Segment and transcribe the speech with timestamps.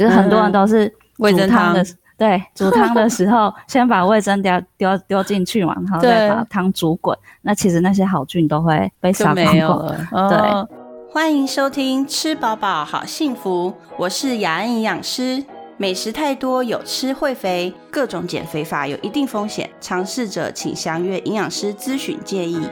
[0.00, 1.84] 就是很多人都是味噌汤的，
[2.16, 10.30] 对，煮汤的时候 先把味噌丢丢丢进去嘛，然后再把汤煮滚，那其实那些好菌都会被杀光光。
[10.30, 10.68] 对，
[11.12, 15.44] 欢迎收听吃饱饱好幸福，我是雅安营养师。
[15.76, 22.66] 美食太多有吃会肥，各种减肥法有一定风险，尝试者请详阅营养师咨询建议。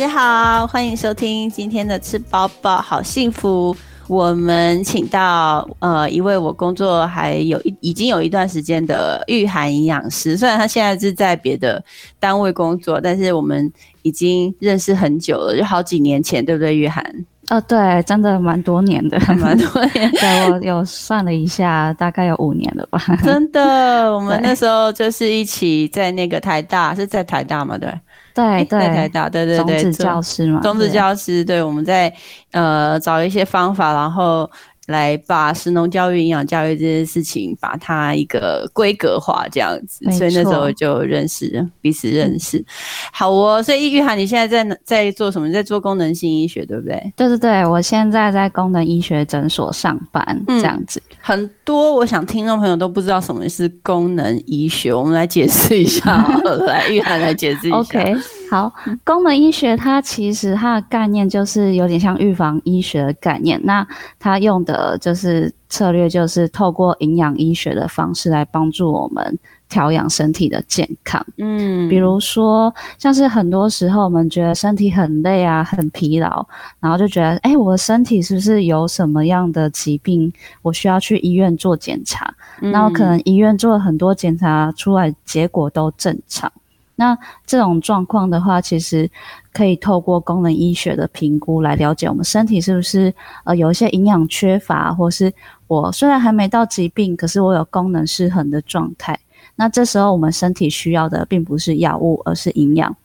[0.00, 3.76] 家好，欢迎收听今天的吃饱饱好幸福。
[4.08, 11.84] 我们请到呃一位我工作还有一已经有一段时间的玉涵营养师，虽然他现在是在别的
[12.18, 16.74] 单位工作，但是我们已经认识很久了，就好几年前，对不对？
[16.74, 17.04] 玉涵？
[17.50, 20.10] 哦，对，真的蛮多年的，蛮多年。
[20.16, 22.98] 对我有算了一下，大概有五年了吧。
[23.22, 27.76] 真的，我们 那时候就是一起在那个台大，是在台大嘛？
[27.76, 27.92] 对。
[28.40, 32.12] 对 对，台大，对对对，种子教师嘛，种子教师，对，我们在
[32.52, 34.50] 呃找一些方法，然后。
[34.86, 42.64] 来把食农教育、营养教育这件事情，把它一个规格化这样子，所以那时候就认识彼此认识。
[43.12, 45.48] 好哦，所以玉涵，你现在在在做什么？
[45.52, 47.12] 在做功能性医学，对不对？
[47.14, 51.00] 对对对，我现在在功能医学诊所上班，这样子。
[51.20, 56.24] 很多我想听众朋友都不知道什么是功能医学，我们来解释一下。
[56.66, 57.76] 来，玉涵来解释一下。
[57.80, 58.16] OK，
[58.50, 58.72] 好，
[59.04, 63.86] 功能医学它其实它的概念就是有点像预防医学的概念，那
[64.18, 64.90] 它用的。
[65.00, 69.38] 就是策略，就是透过营养医学的方式来帮助我们
[69.70, 71.24] 调养身体的健康。
[71.38, 76.46] 嗯，比如说，像是很多时候我们觉得身体很累啊，很疲劳，
[76.80, 80.30] 然后就觉得，哎，我的身体是不是有什么样的疾病？
[80.60, 82.34] 我需要去医院做检查。
[82.60, 86.52] 那我可能医院做了很多检查，出来结果都正常。
[86.96, 89.10] 那这种状况的话，其实
[89.54, 95.32] 可以透过功能医学的评估来了解我们身体是不是呃有一些营养缺乏，或是
[95.66, 99.18] 我虽然还没到疾病，可是我有功能失衡的状态。
[99.60, 102.96] 那这时候我们身体需要的并不是药物，而是营养。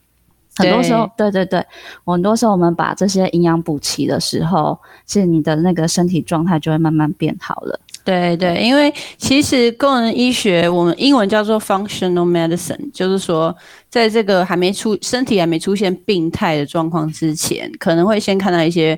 [0.56, 1.62] 很多时候，对对对，
[2.06, 7.78] 很多时候我们把这些营养补齐的时候，其实你的那个身体状态就会慢慢变好了。
[8.06, 13.54] 对对，因为其实功能医学，我们英文叫做 functional medicine，就是说，
[13.90, 18.98] 在这个还没出身体还没出现病态的状况之前，可能会先看到一些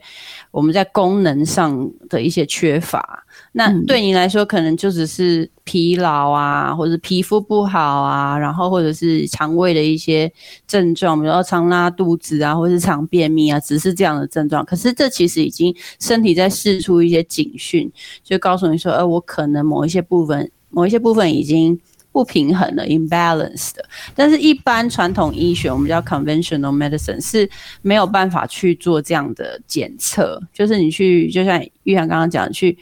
[0.51, 3.23] 我们在功能上的一些缺乏。
[3.57, 10.31] 那对你来说，可能就只是疲劳啊，或者皮肤不好啊，然后或者是肠胃的一些
[10.67, 14.63] 症状，比如说常拉肚子啊，或者是常便秘啊，只是这样的症状。
[14.63, 17.91] 可是这其实已经身体在试出一些警讯，
[18.23, 21.79] 就告诉你说，呃，我可能某一些部分，某一些部分已经
[22.11, 23.83] 不平衡了，imbalance 的。
[24.13, 27.49] 但是，一般传统医学，我们叫 conventional medicine，是
[27.81, 30.39] 没有办法去做这样的检测。
[30.53, 32.77] 就是你去，就像玉涵刚刚讲，去。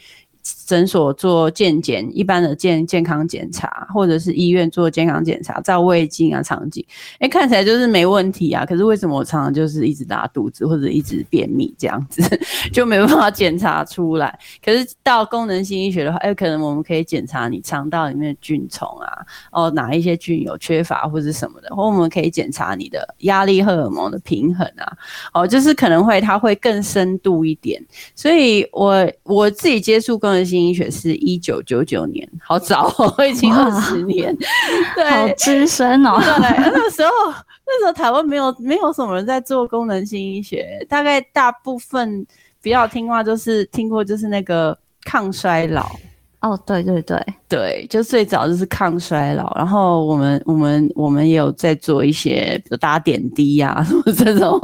[0.65, 6.83] 诊所做健检，一般的健健康检查，或者是医院做健康检查，照胃镜啊、肠镜，
[7.19, 8.65] 哎，看起来就是没问题啊。
[8.65, 12.21] 可是为什么我常常就是一直拉肚子，或者一直便秘这样子，
[12.73, 14.37] 就没办法检查出来？
[14.63, 24.97] 可是到功能性医学的话，哎，可能我们可以检查你肠道里面的菌虫啊，哦，哪一些菌有缺乏或者什么的，或我们可以检查你的压力荷尔蒙的平衡啊，
[25.33, 27.79] 哦，就是可能会它会更深度一点。
[28.15, 34.35] 所以我我自己接触功能性医学是一九九九年，好早哦， 已经二十年，
[34.95, 36.19] 对，好资深哦。
[36.19, 37.09] 对， 那时候
[37.65, 42.25] 那时候台湾没有没有什么人在做功能性医学，大概大部分
[42.61, 45.85] 比较听话就是听过就是那个抗衰老。
[46.41, 47.19] 哦，对对对
[47.49, 54.59] 对，就最早就是抗衰老，然后我们我们我们也有在做一些，比如打点滴呀，什么这种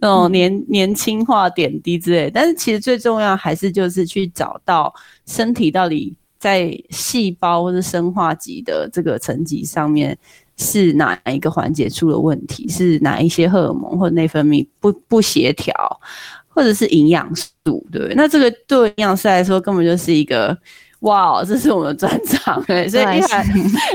[0.00, 2.30] 那种年年轻化点滴之类。
[2.32, 4.94] 但是其实最重要还是就是去找到
[5.26, 10.16] 身体到底在细胞或者生化级的这个层级上面
[10.56, 15.74] 是哪一个环节出了问题，是哪一些荷尔蒙或内分泌不不协调，
[16.46, 18.14] 或者是营养素，对？
[18.14, 20.56] 那这个对营养师来说根本就是一个。
[21.00, 22.88] 哇，这是我们的专长哎！
[22.88, 23.46] 所以一涵，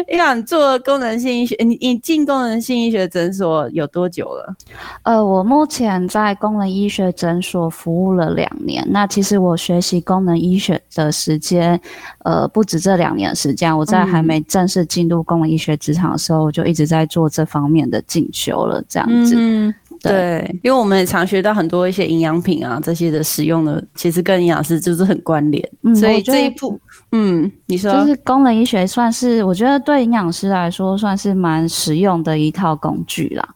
[0.08, 4.56] 一涵做功能性医学，你你进功能性医学诊所有多久了？
[5.04, 8.86] 呃，我目前在功能医学诊所服务了两年。
[8.92, 11.80] 那其实我学习功能医学的时间，
[12.20, 13.76] 呃，不止这两年的时间。
[13.76, 19.74] 我在还没正式进入功能医学职场的时候，我就一直在做这方面的进修了，这样子。
[20.04, 25.64] 对，因为我们也常学到很多一些营养品啊，这些的使用的，其实跟营养师就是很关联。
[25.96, 26.80] 所以这一步，
[27.12, 33.48] 嗯，你说就是功能医学算是，我觉得对营养师来说算是蛮实用的一套工具啦。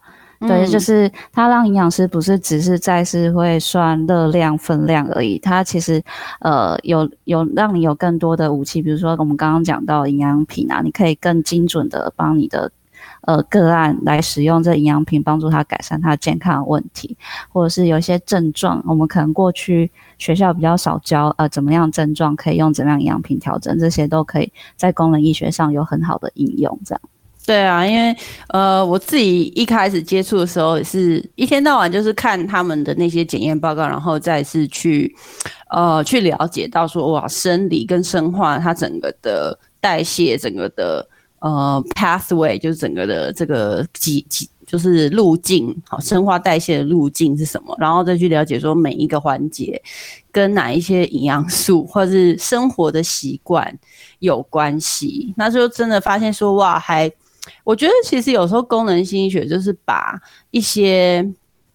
[0.41, 5.99] 对，就是它让营养师不是只是在是会算热量分量而已，它其实
[6.41, 12.69] 呃有有让你有更多的武器，比如说我们刚刚讲到营养品啊，你可以更精准的帮你的
[13.25, 17.17] 呃个案来使用这营养品，帮助他改善他健康的问题，
[17.49, 27.01] 或者是有一些症状，我们可能过去学校比较少教呃怎么样症状可以用怎么样营养品调整，这些都可以在功能医学上有很好的应用，这样。
[27.47, 28.15] 对啊，因为
[28.47, 35.15] 呃，我自己一开始接触的时候，也是一天到晚就是看他们的那些检验报告，然后再是去
[35.69, 41.07] 呃去了解到说哇，生理跟生化它整个的代谢，整个的
[41.45, 49.79] 呃 pathway，就是整个的这个几几就是路径，好，生化代谢的路径是什么，然后再去了解说每一个环节
[50.31, 53.77] 跟哪一些营养素或是生活的习惯
[54.19, 57.11] 有关系，那就真的发现说哇，还。
[57.63, 60.19] 我觉得其实有时候功能心理学就是把
[60.49, 61.23] 一些，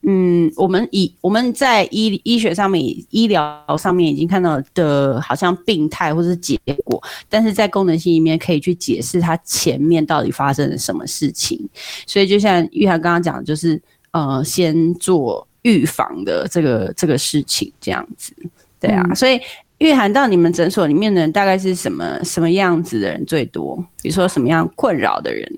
[0.03, 11.69] 嗯，我们以我们在医医学上面、医疗上面已经看到的，好像病态或者是结果，但是在功能性里面可以去解释它前面到底发生了什么事情。
[12.07, 13.81] 所以就像玉涵刚刚讲，就是
[14.13, 18.33] 呃，先做预防的这个这个事情这样子，
[18.81, 19.41] 对啊，所以。
[19.81, 23.83] 玉涵到你们诊所里面的人大概是什么什么样子的人最多？
[24.03, 25.51] 比如说什么样困扰的人？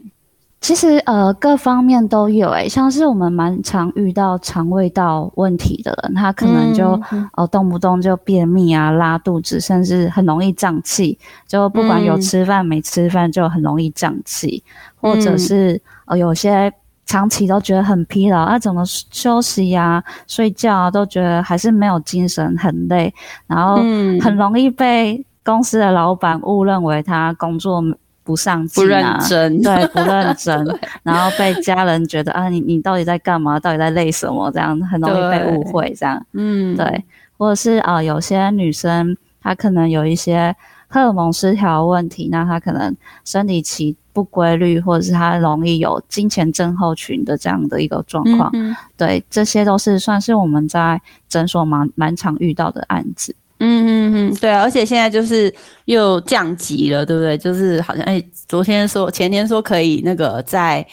[0.63, 6.99] 其实呃各方面都有诶，像是我们蛮常遇到肠胃道问题的人，他可能就
[7.37, 14.65] 呃动不动就便秘啊、拉肚子，甚至很容易胀气，就不管有吃饭没吃饭就很容易胀气，
[14.99, 16.73] 或者是呃有些。
[17.05, 23.13] 长期都觉得很疲劳，啊，怎么休息呀、睡觉啊，都觉得还是没有精神，很累，
[23.47, 23.77] 然后
[24.21, 27.83] 很容易被公司的老板误认为他工作
[28.25, 30.65] 不上进、不认真，对，不认真，
[31.03, 33.59] 然后被家人觉得啊，你你到底在干嘛？
[33.59, 34.51] 到底在累什么？
[34.51, 37.05] 这样很容易被误会，这样，嗯，对，
[37.37, 40.55] 或者是啊，有些女生她可能有一些
[40.89, 43.97] 荷尔蒙失调问题，那她可能生理期。
[44.15, 48.53] 不规律，或者是她容易有金钱症候群的这样的一个状况，
[48.95, 53.35] 对，这些都是算是我们在诊所蛮蛮常遇到的案子。
[53.63, 55.53] 嗯嗯嗯，对啊，而且现在就是
[55.85, 57.39] 又降级了，对不对？
[57.39, 60.87] 就是好像哎，昨天说前天说可以那个在。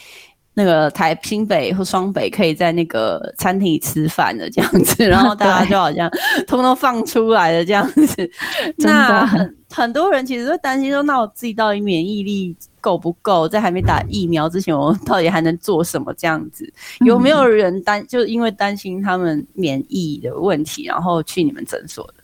[0.52, 6.10] 那个台新北或双北可以在那个餐厅里吃饭的这样子， 然后大家就好像
[6.46, 8.30] 通通放出来的这样子。
[8.76, 13.48] 那很很多人其实会担心说，那我自己到底免疫力够不够？
[13.48, 16.12] 在还没打疫苗之前，我到底还能做什么？
[16.18, 16.70] 这样子
[17.06, 22.14] 有没有人担就因为担心他们免疫的问题，然后去你们诊所的？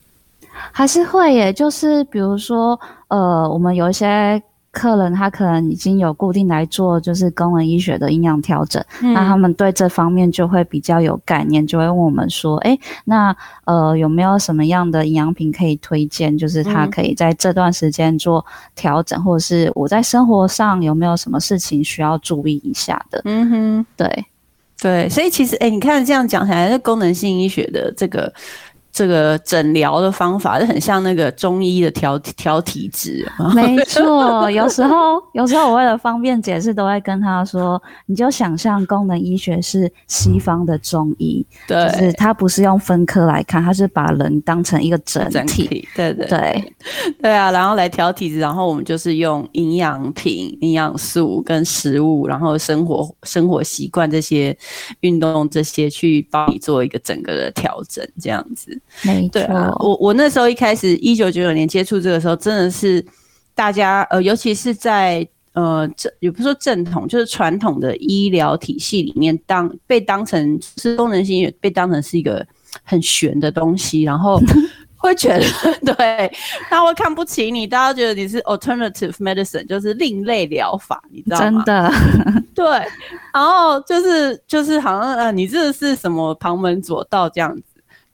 [0.73, 4.43] 还是会耶，就是比如说呃，我们有一些。
[4.73, 16.37] 客人他可能已经有固定来做，就是功能医学的营养调整，那他们对这方面就会比较有概念，就会问我们说，哎，那呃有没有什么样的营养品可以推荐？
[16.37, 18.45] 就是他可以在这段时间做
[18.75, 23.23] 调整，或者是我在生活上有没有什么事情需要注意一下的？
[23.25, 24.27] 嗯哼，对
[24.79, 28.31] 对，所以其实哎，你看这样讲起来，这功能性医学的这个。
[28.97, 34.51] 这个诊疗的方法就很像那个中医的调调体质，没错。
[34.51, 46.75] 有时候，有时候我为了方便解释，都会跟他说：“你就想象功能医学是西方的中医，对，就是它不是用分科来看，它是把人当成一个整体，对对对
[47.21, 54.57] 对啊，然后来调体质，然后我们就是用营养品、营养素跟食物，然后生活生活习惯这些、
[55.01, 59.43] 运动这些，去帮你做一个整个的调整，这样子。”没错，
[59.81, 63.05] 我我那时候一开始一九九九年接触这个时候，真的是
[63.55, 72.47] 大家呃，尤其是在呃正也不是说正统，就是传统的医疗体系里面，当被当成是功能性，被当成是一个
[72.83, 74.41] 很玄的东西，然后
[74.97, 75.45] 会觉得
[75.95, 76.33] 对，
[76.71, 81.63] 他会看不起你，大家觉得你是 alternative medicine，就是另类疗法，你知道吗？
[81.65, 81.93] 真的，
[82.55, 82.65] 对，
[83.33, 87.63] 然后就是就是好像呃，你这是什么旁门左道这样子。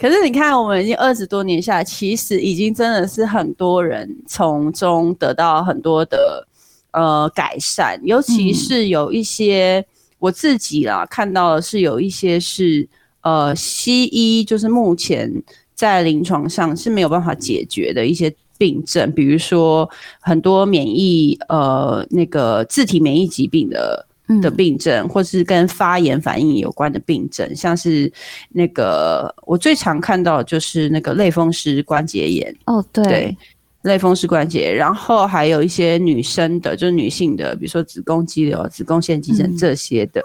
[0.02, 6.44] 可是你看，我们已经二十多年下来，其实已经真的是很多人从中得到很多的
[6.90, 9.86] 呃改善，尤其是有一些
[10.18, 12.88] 我自己啦看到的是有一些是
[13.20, 15.32] 呃西医就是目前
[15.72, 24.04] 在临床上是没有办法解决的一些病症，比如说很多免疫呃那个自体免疫疾病的。
[24.40, 28.10] 的病症，或是跟发炎反应有关的病症，像是
[28.50, 32.54] 那个我最常看到就是那个类风湿关节炎。
[32.66, 33.36] 哦，对，
[33.82, 40.24] 类风湿关节，然后还有一些女生的，就是女性的，比如说子宫肌瘤、子宫腺肌症这些的。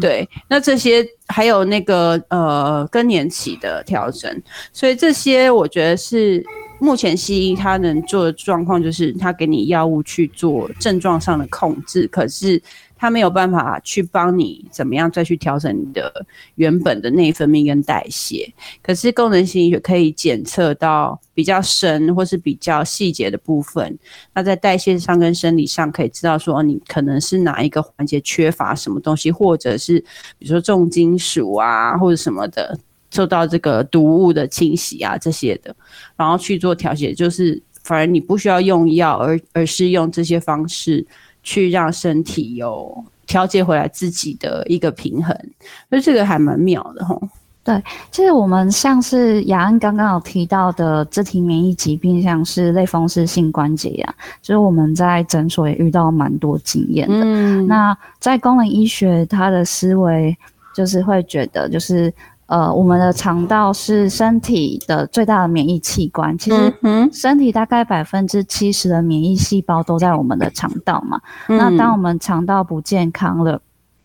[0.00, 4.30] 对，那这些还有那个呃更年期的调整，
[4.72, 6.44] 所以这些我觉得是
[6.78, 12.62] 目前西医它能做的状况，就是它给你药物去做症状上的控制，可是。
[13.00, 16.12] 它没有办法去帮你怎么样再去调整你的
[16.56, 18.52] 原本的内分泌跟代谢，
[18.82, 23.98] 可是功能性医学可以检测到比较深或是比较细节的部分。
[24.34, 29.98] 那在代谢上跟生理上可以知道说你可能是哪一个环节缺乏什么东西，或者是
[30.38, 32.78] 比如说重金属啊或者什么的
[33.10, 35.74] 受到这个毒物的侵袭啊这些的，
[36.18, 41.06] 然后去做调节，就是反而你不需要用药，而而是用这些方式。
[41.42, 45.36] 去让身体有调节回来自己的一个平衡，
[45.88, 47.18] 所以这个还蛮妙的哈。
[47.62, 57.24] 对，其实我们像是雅安刚刚有提到的肢体免疫疾病，像是类风湿性关节炎，就是我们在诊所也遇到蛮多经验的。
[57.62, 60.36] 那在功能医学，它的思维
[60.74, 62.12] 就是会觉得就是。
[62.50, 66.36] 呃，我们的肠道是身体的最大的免疫器官。
[66.36, 66.74] 其实，
[67.12, 71.20] 身体大概百分之七十的免疫细胞都在我们的肠道嘛。
[71.46, 73.62] 那当我们肠道不健康了，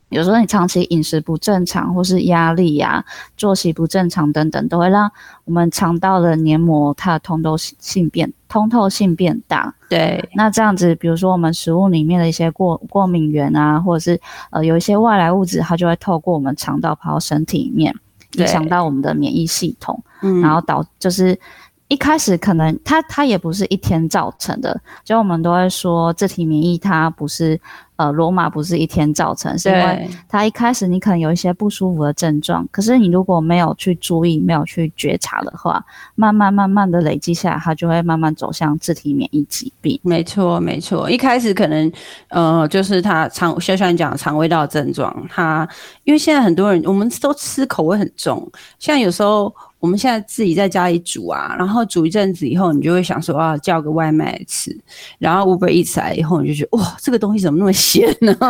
[0.10, 3.04] 有时候你长期饮食不正常，或是压力呀、
[3.36, 5.12] 作息不正常等等，都会让
[5.46, 9.74] 我们肠道的黏膜它的通透性变通透性变大。
[9.90, 14.22] 对，那这样子，比如说我们食物里面的一些过过敏源啊，或者是
[14.52, 17.96] 呃有一些外来物质，它就会透过我们肠道跑到身体里面。
[18.38, 20.02] 影响到我们的免疫系统，
[20.42, 21.40] 然后导就是
[21.88, 27.60] 一开始可能它它也不是一天造成的，就我们都会说自体免疫它不是。
[27.98, 35.84] 呃，罗马不是一天造成，是因为它一开始你可能有一些不舒服的症状，可是你如果没有去注意、没有去觉察的话，
[36.16, 40.00] 慢慢慢慢的累积下来，它就会慢慢走向自体免疫疾病。
[40.04, 41.92] 没错，没错，一开始可能
[42.28, 45.68] 呃，就是它肠，就像你讲肠胃道症状，它
[46.04, 49.54] 因为现在很多人我们都吃口味很重，像有时候。
[49.86, 54.76] 我们现在自己在家里煮啊，然后煮一阵子以后，你就会想说啊，叫个外卖吃。
[55.20, 58.36] 然后 Uber 一起来以后，你就觉得哇，这个东西怎么那么咸呢？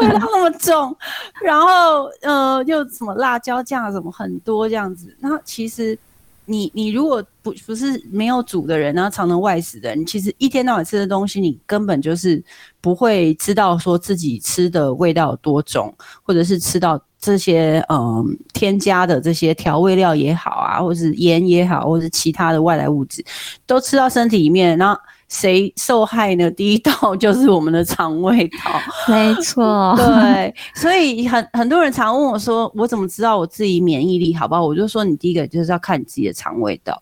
[0.00, 0.96] 味道那么重，
[1.42, 5.12] 然后呃，又什么辣椒酱什么很多这样子。
[5.18, 5.98] 那其实
[6.44, 12.40] 你你如果不不是没有煮的人，然后常常外食的人，其实一天到晚吃的东西，你根本就是
[12.80, 17.02] 不会知道说自己吃的味道有多重，或者是吃到。
[17.22, 23.24] 这些嗯，添加的这些调味料也好啊，或者是盐也好，或者是其他的外来物质，
[23.64, 26.50] 都吃到身体里面，然后谁受害呢？
[26.50, 30.52] 第一道就是我们的肠胃道，没错， 对。
[30.74, 34.66] 所以很很多人常问我说，我怎么知道我自己免疫力好不好？
[34.66, 37.00] 我就说，你第一个就是要看你自己的肠胃道。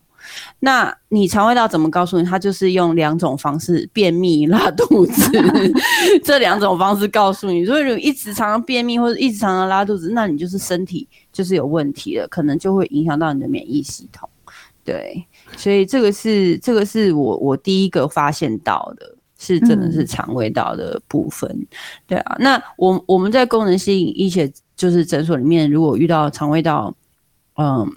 [0.59, 2.23] 那你肠胃道怎么告诉你？
[2.23, 5.31] 他就是用两种方式：便秘、拉肚子
[6.23, 7.59] 这两种方式告诉你。
[7.59, 14.29] 如果一直常常便秘或者一直常常拉肚子，那你就是身体就是有问题了，可能就会影响到你的免疫系统。
[14.83, 15.25] 对，
[15.57, 21.67] 所以这个是这个是我我第一个发现到的，是真的是肠胃道的部分。
[22.07, 26.95] 对啊，那我我们在功能性医学就是诊所里面，如果遇到肠胃道，
[27.57, 27.91] 嗯。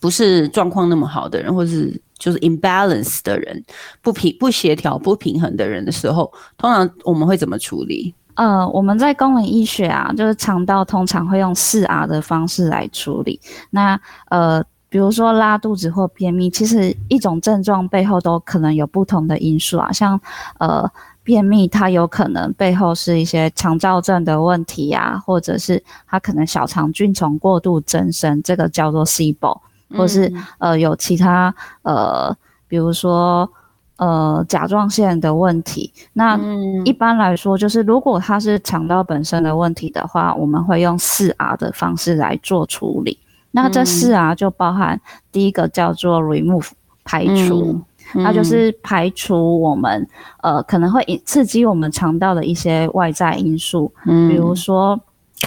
[0.00, 3.64] 不是状况那么好的人，或是就是 imbalance 的人，
[4.02, 8.14] 不平不协调、不平衡的人的时候，通常我们会怎么处理？
[8.34, 13.40] 呃，我们在功能医学啊，就是肠道通常会用四 R 的方式来处理。
[13.70, 14.00] 那
[14.30, 20.20] 呃，比如说拉肚子或便秘，其实一种症状背后都可能有不同的因素啊，像
[20.58, 20.90] 呃。
[21.24, 29.60] 便秘，它有可能背后是一些肠燥症的问题呀，或者是它可能小肠菌虫过度增生，这个叫做 SIBO，
[29.96, 33.50] 或是呃有其他呃，比如说
[33.96, 35.92] 呃甲状腺的问题。
[36.12, 36.38] 那
[36.84, 43.18] 一般来说，就是如果它是肠道本身的问题的话，我们会用四 R 的方式来做处理。
[43.50, 45.00] 那这四 R 就包含
[45.32, 46.70] 第一个叫做 remove
[47.04, 47.80] 排除。
[48.14, 50.08] 那就是排除我们
[50.40, 54.98] 呃可能会刺激我们肠道的一些外在因素，比如说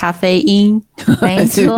[0.01, 0.81] 咖啡因，
[1.21, 1.77] 没错，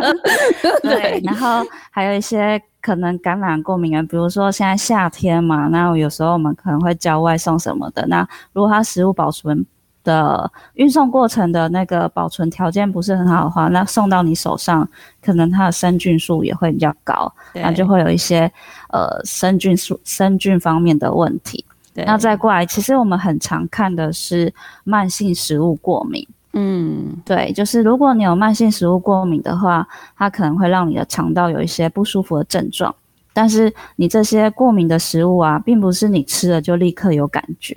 [0.80, 9.66] 对，然后还有一些可能感染过敏源，比如说现在夏天嘛，那有时候我们可能会叫外送什么的，那如果它食物保存。
[10.04, 14.88] 的运送过程的那个保存条件不是很好的话，那送到你手上，
[15.20, 18.50] 可能它的生菌数也会比较高，那就会有一些
[18.90, 21.62] 呃生菌数、生菌方面的问题。
[22.06, 24.54] 那再过来，其实我们很常看的是
[24.84, 26.26] 慢性食物过敏。
[26.60, 29.86] 嗯，对，就是如果你有慢性食物过敏的话，
[30.16, 32.92] 它可能会让你的肠道有一些不舒服的症状。
[33.32, 37.72] 但是你这些过敏的食物啊，并不是你吃了就立刻有感觉，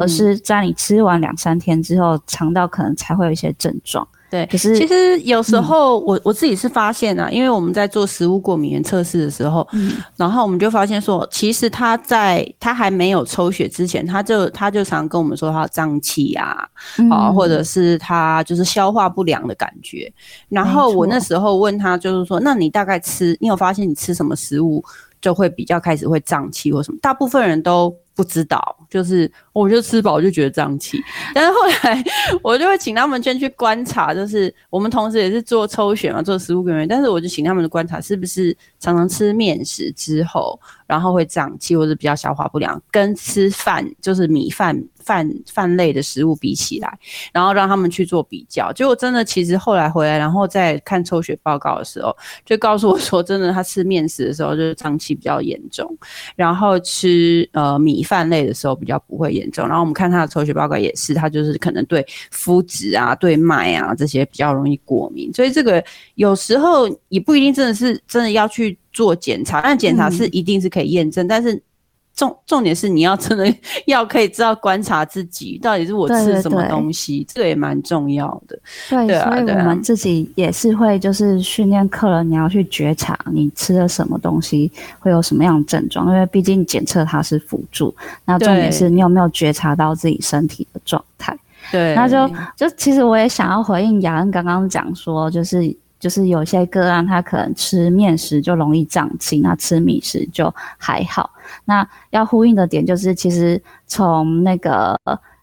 [0.00, 4.04] 而是在你吃完两三天之后，肠道可能才会有一些症状。
[4.34, 9.64] 对，可是其实有时候我我自己是发现啊，因为我们在做食物过敏原测试的时候，
[10.16, 16.68] 然后我们就发现说，其实他在他还没有抽血之前，他就他就常跟我们说他胀气啊，
[17.12, 20.12] 啊，或者是他就是消化不良的感觉。
[20.48, 24.84] 然后我那时候问他，就是说，那你大概吃，你有发现你吃什么食物
[25.20, 26.98] 就会比较开始会胀气或什么？
[27.00, 27.94] 大部分人都。
[28.14, 31.02] 不知道，就是我就吃饱就觉得胀气，
[31.34, 32.04] 但是后来
[32.42, 44.82] 我就会请他们先去观察，就是我们同时也是做抽血嘛，做食物根源，但是我就请他们的观察是不是常常吃面食之后，然后会胀气或者比较消化不良，跟吃饭就是米饭。
[45.04, 46.98] 饭饭类的食物比起来，
[47.30, 55.94] 然后让他们去做比较，结果真的其实后来回来，然后再看抽血报告的时候，就告诉我说，真的他吃面食的时候就是胀气比较严重，
[56.36, 59.66] 然后吃呃米饭类的时候比较不会严重。
[59.66, 65.82] 然后我们看他的抽血报告也是，他就是可能对麸质啊、对麦啊这些比较容易过敏，所以这个
[66.14, 71.60] 有时候也不一定真的是真的要去做检查，但检查是一定是可以验证，但是。
[72.14, 73.44] 重重点是你要真的
[73.86, 78.58] 要可以知道观察自己到底是我吃什么东西，这个也蛮重要的。
[78.88, 87.94] 对，所以我们自己也是会就是训练客人，你要去觉察你吃了什么东西会有什么样的症状，因为毕竟检测它是辅助，
[88.24, 91.36] 那重点是你有没有觉察到自己身体的状态。
[91.72, 95.76] 对，那就就其实我也想要回应雅恩刚刚讲说，就是。
[96.04, 101.30] 就是有些个案，他可能吃面食就容易胀气，那吃米食就还好。
[101.64, 104.94] 那要呼应的点就是，其实从那个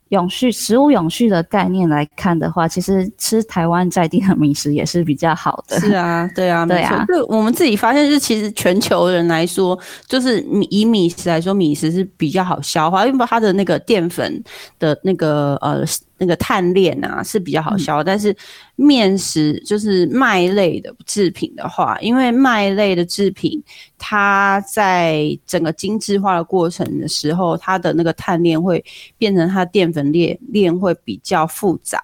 [0.09, 5.79] 永续食物永续的概念来看的话，其实吃台湾在地的米食也是比较好的。
[5.79, 7.03] 是啊，对啊， 对啊。
[7.07, 9.75] 就我们自己发现，就是其实全球人来说，
[10.05, 14.43] 就是米以米食来说，米食是比较好消化，因为它的那个淀粉
[14.77, 15.83] 的那个呃。
[16.21, 18.35] 那个碳链啊是比较好消，但是
[18.75, 23.59] 面食就是麦类的制品的话，因为麦类的制品，
[23.97, 28.85] 它在整个精致化的过程的时候，它的那个碳链会
[29.17, 31.99] 变成它淀粉链链会比较复杂，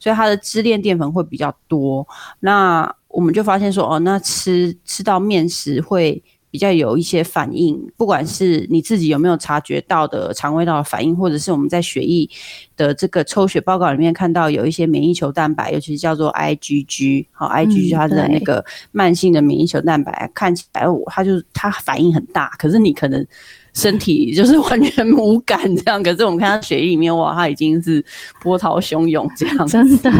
[0.00, 2.04] 所以它的支链淀粉会比较多。
[2.40, 6.20] 那我们就发现说，哦，那吃吃到面食会。
[6.50, 12.28] 比较有一些反应，不管是你自己有没有察觉到的肠胃道的反应，或者是我们在血液
[12.76, 23.26] 的这个抽血报告里面看到有一些免疫球蛋白，尤其是叫做 IgG，好，IgG 它的那个慢性的免疫球蛋白，看起来我它就是它反应很大，可是你可能。
[23.74, 28.04] 身体就是完全无感这样，可是我们看到血液里面，哇，它已经是
[28.42, 29.66] 波涛汹涌这样。
[29.66, 30.10] 真的，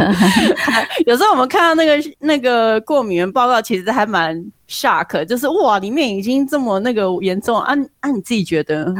[1.05, 7.59] 有时候我们看到那个那个过敏原报告，其实还蛮 shock，就是哇，里面已经这么那个严重。
[7.59, 8.93] 啊啊你自己觉得，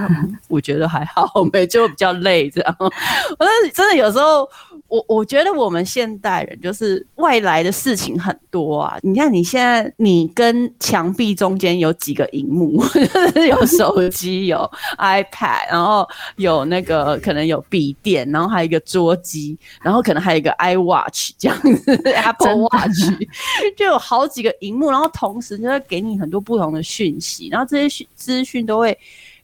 [0.47, 2.75] 我觉得还好，没就比较累这样。
[2.79, 4.47] 我真的有时候。
[4.91, 8.97] 我我觉得我们现代人就是外来的事情很多啊！
[9.01, 12.83] 你看你现在，你跟墙壁中间有几个荧幕？
[13.47, 23.09] 有手机，有 iPad，然后有那个可能有笔电，然后还有一个桌机，然后可能还有一个 iWatch 这样子， Apple Watch，
[23.77, 28.97] 就有好几个荧幕，然后同时就会给你很多不同的讯息，然后这些讯资讯都会。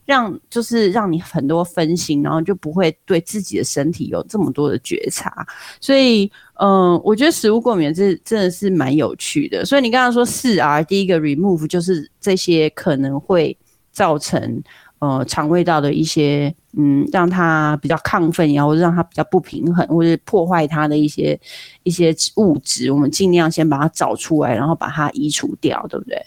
[0.07, 5.45] 让就是让你很多分心，然后就不会对自己的身体有这么多的觉察。
[5.81, 9.65] 所以，嗯，我觉得食物过敏这真的是蛮有趣的。
[9.65, 13.55] 所以你刚刚说四 R，第一个 remove 就是这些可能会
[13.91, 14.63] 造成
[14.99, 21.37] 呃肠胃道的一些嗯，让它比较亢奋，然后让它比较不平衡，或者破坏它的一些
[21.83, 26.17] 一些物质，我们尽量先把它找出来，然后把它移除掉，对不对？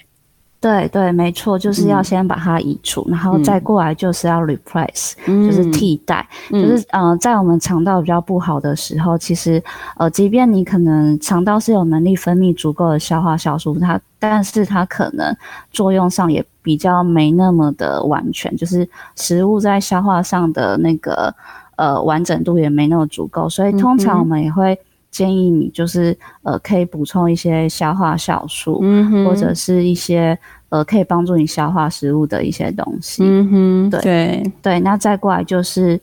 [0.61, 9.62] 对对，没错，就是要先把它移除，然后再过来就是要 replace，就是替代，就是呃，在我们肠道比较不好的时候，其实
[9.96, 15.35] 呃，即便你可能肠道是有能力分泌足够的消化酵素，它，但是它可能
[15.73, 21.35] 作用上也比较没那么的完全，就是食物在消化上的那个
[21.77, 24.79] 呃完整度也没那么足够，所以通常我们也会。
[25.11, 28.81] 建议你就是呃，可以补充一些消化酵素，
[29.25, 33.25] 或者是一些呃，可以帮助你消化食物的一些东西。
[33.25, 34.81] 嗯哼，对对对。
[34.81, 36.01] 那再过来就是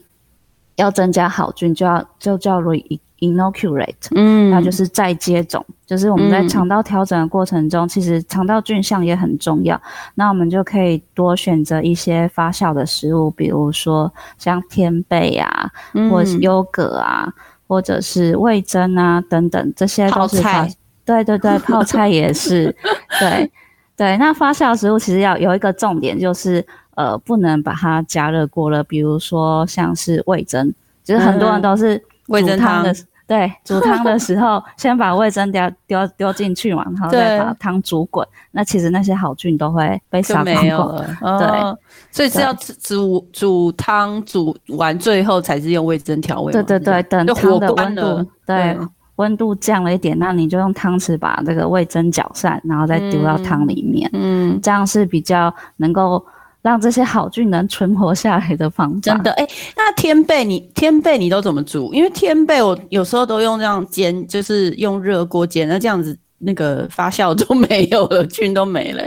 [0.76, 5.65] 要增加好菌，就要就叫 re-inoculate，嗯，那就是再接种。
[5.86, 9.82] 就是我们在肠道调整的过程中，其实肠道菌相也很重要。
[10.15, 15.72] 那我们就可以多选择一些发酵的食物，比如说像天贝啊，
[16.12, 17.34] 或者是优格啊。
[17.67, 20.73] 或者是味增啊等等，这些都是菜。
[21.06, 22.75] 对对对，泡菜也是。
[23.19, 23.51] 对，
[23.95, 28.84] 对，那发酵食物其实要有一个重点，就是呃，不能把它加热过了。
[28.84, 32.93] 比如说像是味增，就是很多人都是味增汤的，
[33.28, 38.26] 对，煮汤的时候先把味增丢丢丢进去嘛，然后再把汤煮滚。
[38.52, 41.06] 那其实那些好菌都会被杀光光了。
[41.38, 41.78] 对，
[42.10, 46.54] 所以是要煮煮汤煮完最后才是用味增调味。
[46.54, 48.78] 对对对，等汤的温度对。
[49.18, 54.08] 温度降了一点，那你就用汤匙把这个味增搅散，然后再丢到汤里面。
[54.13, 56.24] 嗯，这样是比较能够
[56.62, 59.00] 让这些好菌能存活下来的方法。
[59.02, 61.93] 真的，哎，那天贝你天贝你都怎么煮？
[61.93, 69.04] 因为天贝我有时候都用这样煎，就是用热锅煎，那这样子那个发酵都没有了，菌都没了，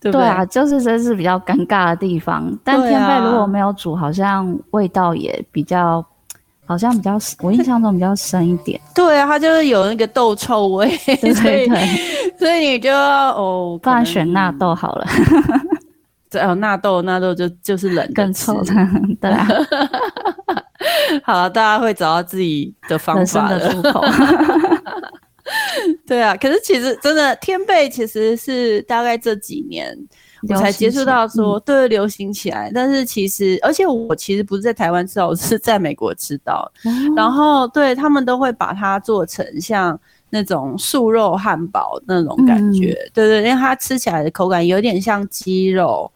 [0.00, 2.56] 对对啊，就是这是比较尴尬的地方。
[2.62, 6.04] 但天贝如果没有煮，好像味道也比较。
[6.70, 8.78] 好像比较，我印象中比较深一点。
[8.94, 11.68] 对啊，它就是有那个豆臭味，对对对，
[12.38, 15.06] 所以你就要哦，不然选纳豆好了。
[16.30, 18.74] 对哦，纳豆纳豆就就是冷更臭的，
[19.20, 19.46] 对啊。
[21.24, 24.04] 好了，大家会找到自己的方法的出口。
[26.06, 29.96] 对啊，可是其实真的天贝其实是大概这几年。
[30.48, 36.70] 我才接触到说对流行起来，但是其实，而且我其实不是在台湾吃到，我是在美国吃到。
[37.16, 39.98] 然后对他们都会把它做成像
[40.30, 46.08] 那种素肉汉堡那种感觉，对对，因为它吃起来的口感有点像鸡肉。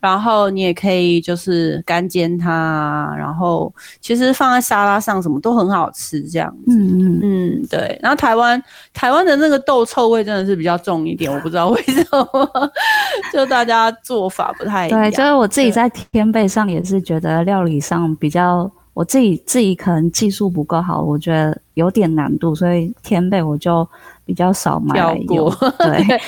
[0.00, 6.76] 然后你也可以就是干煎它，然后其实放在沙拉上什么都很好吃，这样子。
[6.76, 7.98] 嗯嗯嗯，对。
[8.02, 12.70] 然后台湾台湾的那个豆臭味真的是比较重一点，我不知道为什么，
[13.32, 15.00] 就大家做法不太一样。
[15.00, 18.70] 对，就是我自己在天贝上也是觉得料理上比较。
[18.94, 23.86] 我自己自己可能技术不够好，我觉得有点难度，所以天贝我就
[24.26, 25.14] 比较少买。
[25.26, 26.20] 过， 对，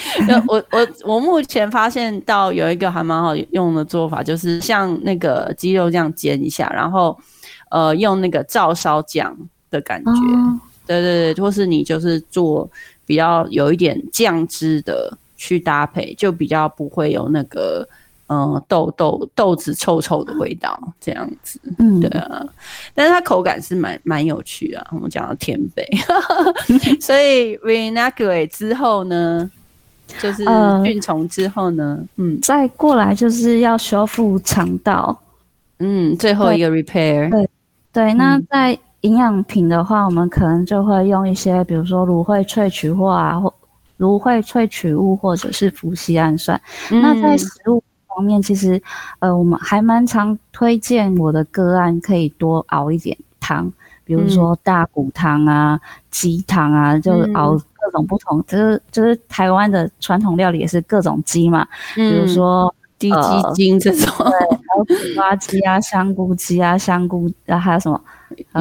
[0.47, 7.19] 我我我目前发现到有一个还蛮好用的做法，就是像那个鸡肉这样煎一下，然后
[7.71, 9.37] 呃用那个照烧酱
[9.71, 10.13] 的感觉，
[10.87, 12.71] 对对对，或是你就是做
[13.05, 17.87] 比较有一点酱汁的去搭配，就比较不会有那个。
[18.29, 22.45] 嗯，豆豆豆子臭臭的味道，这样子，嗯，对啊，
[22.95, 24.87] 但是它口感是蛮蛮有趣啊。
[24.93, 25.87] 我们讲到天贝，
[27.01, 29.51] 所以 vinaigrette 之后呢，
[30.21, 30.45] 就是
[30.85, 35.19] 菌虫之后呢，嗯，再过来就是要修复肠道，
[35.79, 37.49] 嗯，最后一个 repair，对
[37.93, 38.15] 对。
[38.15, 43.53] 那在营养品的话，我们可能就会用一些，比如说芦荟萃取物啊，或
[43.97, 46.61] 芦荟萃取物，或者是氟西氨酸。
[46.91, 47.83] 那在食物
[48.19, 48.83] 方面其实，
[49.21, 53.71] 呃，我们还蛮常推荐我的个案可以多熬一点汤，
[54.05, 68.01] 比如说大骨汤啊、鸡汤啊，就熬各种不同，就是就是台湾的传统料理也是各种鸡嘛，比如说低鸡精这种，对，还有苦瓜鸡啊、 香菇鸡啊、香菇，然后还有什么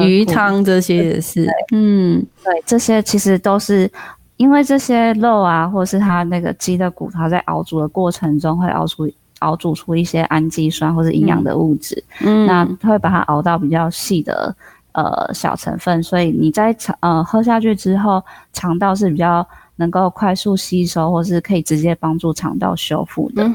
[0.00, 3.90] 鱼汤这些也是，嗯，对，这些其实都是
[4.36, 9.10] 因为这些肉啊，或者是它那个鸡的骨头在熬煮的过程中会熬出。
[9.40, 14.54] 熬煮出一些氨基酸或者营养的物质，嗯，那会把它熬到比较细的
[14.92, 18.22] 呃小成分，所以你在肠呃喝下去之后，
[18.52, 19.46] 肠道是比较
[19.78, 23.42] 能够快速吸收，或是可以直接帮助肠道修复的。
[23.42, 23.54] 嗯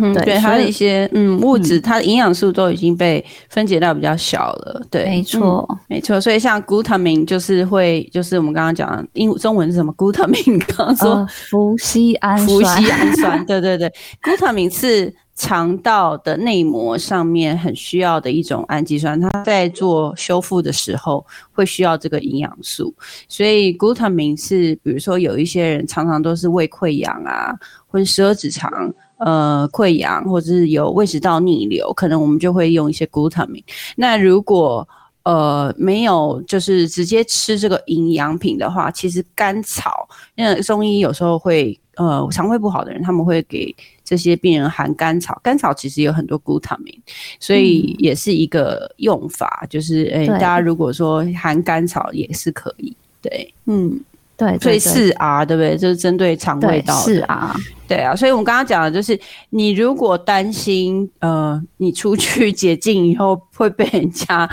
[0.00, 4.82] 哼，对，它的一些嗯物质，它的营养素都已经被分解到比较小了。
[4.90, 6.20] 对，没错，没错。
[6.20, 10.62] 所以像 glutamine 就是会，就是我们刚刚讲英中文是什么 glutamine？
[10.76, 15.12] 刚刚说 氟西氨氟西氨酸，对对对， glutamine 是。
[15.42, 22.94] 肠道的内膜上面很需要的一种氨基酸，它在做修复的时候会需要这个营养素，
[23.28, 27.52] 所以 glutamine 是，比如说有一些人常常都是胃溃疡啊，
[27.88, 28.70] 或者十二指肠
[29.18, 33.64] 呃溃疡，或者是有胃食道逆流，可能我们就会用一些 glutamine。
[33.96, 34.88] 那如果
[35.24, 43.74] 呃没有就是直接吃这个营养品的话，其实甘草，因为中医有时候会呃肠胃不好的人，他们会给。
[44.12, 46.94] 这些病人含甘草，甘草其实有很多谷糖明，
[47.40, 49.66] 所以也是一个用法。
[49.70, 52.94] 就是诶，大家如果说含甘草也是可以。
[53.22, 53.98] 对，嗯，
[54.46, 55.76] 对，所以四 R 对不对？
[55.76, 57.54] 就是针对肠胃道四 R。
[57.88, 59.18] 对啊，所以我们刚刚讲的就是，
[59.50, 64.48] 你如果担心呃，你出去 解禁以后会被人家。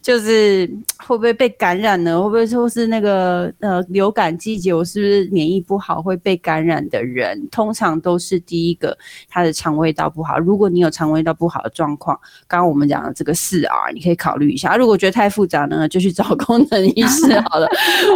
[0.00, 0.66] 就是
[1.04, 2.16] 会不会被感染呢？
[2.22, 7.46] 会不会说是那个呃流感季节，我是不是免疫不好会被感染的人？
[7.50, 8.96] 通常都是第一个
[9.28, 10.38] 他的肠胃道不好。
[10.38, 14.76] 如果你有肠胃道不好的状况，刚刚我们讲的这个四 R，你可以考虑一下。
[14.76, 17.68] 如果觉得太复杂呢，就去找 功能医师好了，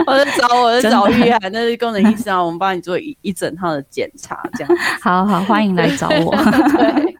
[0.06, 4.76] 或者找我的找玉涵，那是功能医生啊，我们帮你做一一整套的检查，这样。
[5.00, 6.34] 好好，欢迎来找我。
[6.36, 7.16] 对，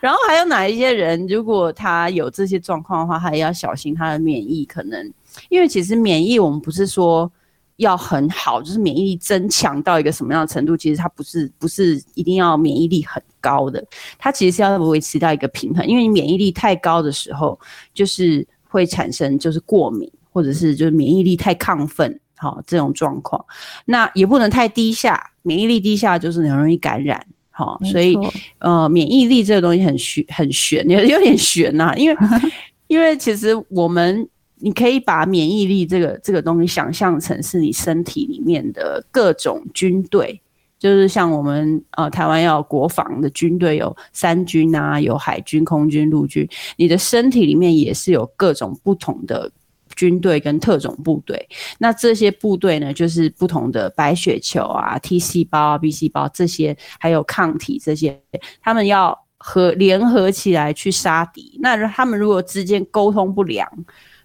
[0.00, 5.12] 然后还有哪一些人，如果他有这些状况的话，他也要小心他的免疫可能，
[5.48, 7.30] 因为其实免疫我们不是说。
[7.78, 10.74] 要很好，就是免疫力增强到一个什么样的程度？
[10.74, 13.84] 其实它不是不是一定要免疫力很高的，
[14.18, 15.86] 它其实是要维持到一个平衡。
[15.86, 17.60] 因为你免疫力太高的时候，
[17.92, 23.44] 就是会产生就是过敏，或者是就是免疫力太亢奋，好这种状况。
[23.84, 28.16] 那也不能太低下，免疫力低下就是很容易感染，好，所以
[28.58, 32.16] 呃免疫力这个东西很玄很玄， 有有点玄呐，因为
[32.88, 34.28] 因为其实我们。
[34.58, 40.40] 你可以把免疫力这个这个东西想象成是你身体里面的各种军队，
[40.78, 49.52] 就是像我们呃台湾要国防的军队有三军啊，有海军、空军、陆军，你的身体里面也是有各种不同的
[49.96, 51.48] 军队跟特种部队。
[51.78, 58.20] 那这些部队呢，就是不同的白血球啊、T 细胞啊、B 细胞这些，还有抗体这些，
[58.62, 61.58] 他们要合联合起来去杀敌。
[61.60, 63.66] 那他们如果之间沟通不良，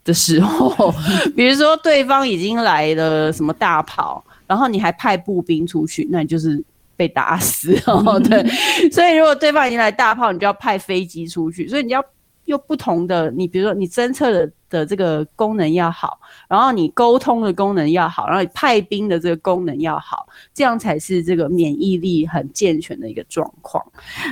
[0.03, 0.93] 的时候，
[1.35, 6.61] 比如说对方已经来了什么大炮，然后你还派步兵出去，那你就是
[6.97, 8.19] 被打死哦。
[8.27, 8.43] 对，
[8.89, 12.03] 所以如果对方已经来大炮，你就要派飞机出去，所以你要
[12.45, 14.51] 用不同的，你比如说你侦测的。
[14.71, 23.83] 的这个功能要好，然后你沟通的功能要好，然后派兵的这个功能要好，这样才是这个免疫力很健全的一个状况。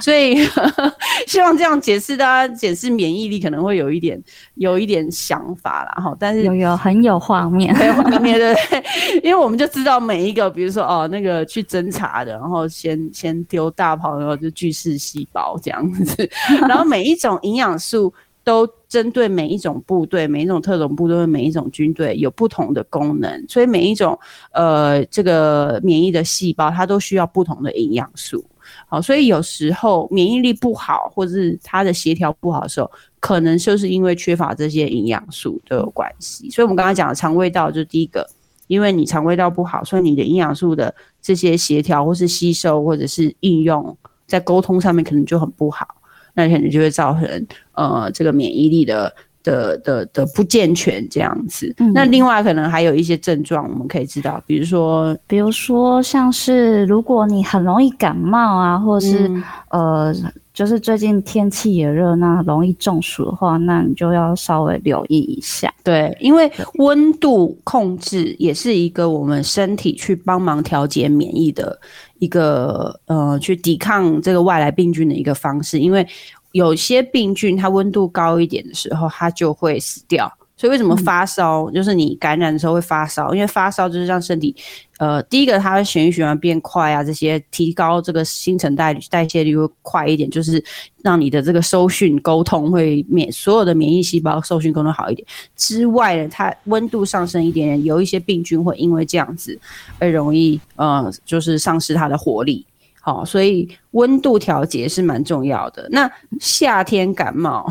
[0.02, 0.38] 所以
[1.28, 4.19] 希望这样解释，大家解释免疫力可能会有一点
[4.56, 6.02] 有一点想法啦。
[6.02, 6.15] 哈。
[6.17, 8.56] 但是有有很有画面，很有画面对，
[9.21, 16.30] 因为我们就知道每一个，比如说哦那个去侦查的，然后先先丢大炮，然后就巨噬细胞这样子，
[16.67, 18.13] 然后每一种营养素。
[18.43, 24.17] 都针对每一种部队、每一种特种部队、每一种军队有不同的功能，所以每一种
[24.54, 28.43] 呃这个免疫的细胞，它都需要不同的营养素。
[28.88, 36.49] 好，所以有时候免疫力不好，或者是它的协调不好的时候，可能就是因为缺乏这些营养素都有关系。
[36.49, 38.28] 所以我们刚刚讲的肠胃道，就是第一个，
[38.67, 43.95] 因为你肠胃道不好，所以你的营养素的这些协调或是吸收或者是应用，
[44.28, 45.88] 在沟通上面可能就很不好。
[46.33, 49.13] 那可能就会造成呃这个免疫力的
[49.43, 51.73] 的的的不健全这样子。
[51.93, 59.31] 那另外可能还有一些症状，我们可以知道，比如说，比如说像是如果你很容易感冒啊，或者是
[59.69, 60.13] 呃，
[60.59, 65.73] 就是最近天气也热，那容易中暑的话，那你就要稍微留意一下。
[65.85, 71.79] 对，因为温度控制也是一个我们身体去帮忙调节免疫的。
[72.17, 76.05] 一个呃，去抵抗这个外来病菌的一个方式，因为
[76.51, 80.29] 有些病菌它温度高一点的时候，它就会死掉。
[80.59, 81.71] 所以为什么发烧？
[81.71, 84.53] 就是你感染的时候会发烧，因为发烧就是让身体，
[84.97, 90.61] 呃，第一个它的血液循环变快啊，这些提高这个新陈代代谢率会快一点，就是
[91.01, 95.25] 让你的这个收讯沟通会免所有的免疫细胞收讯沟通好一点。
[95.55, 99.57] 之外呢，它温度上升一点点，有一些病菌会因为这样子
[99.97, 102.65] 而容易，呃，就是丧失它的活力。
[103.09, 105.87] 好，所以温度调节是蛮重要的。
[105.89, 106.07] 那
[106.39, 107.67] 夏天感冒，